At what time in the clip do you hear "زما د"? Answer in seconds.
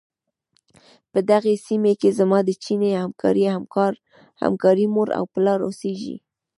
2.19-2.49